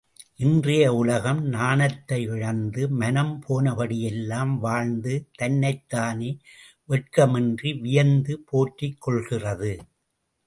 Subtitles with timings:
[0.39, 6.31] இன்றைய உலகம் நாணத்தை இழந்து மனம் போனபடியெல்லாம் வாழ்ந்து தன்னைத்தானே
[6.89, 9.73] வெட்கமின்றி வியந்து போற்றிக் கொள்கிறது!